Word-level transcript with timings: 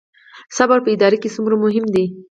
صبر 0.57 0.77
په 0.85 0.89
اداره 0.95 1.17
کې 1.21 1.33
څومره 1.35 1.55
مهم 1.63 1.85
دی؟ 1.95 2.05